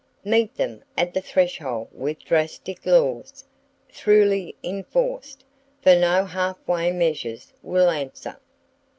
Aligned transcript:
Meet 0.23 0.55
them 0.55 0.83
at 0.97 1.13
the 1.13 1.21
threshold 1.21 1.89
with 1.91 2.17
drastic 2.25 2.87
laws, 2.87 3.45
throughly 3.87 4.55
enforced; 4.63 5.45
for 5.83 5.95
no 5.95 6.25
half 6.25 6.57
way 6.67 6.91
measures 6.91 7.53
will 7.61 7.87
answer. 7.91 8.39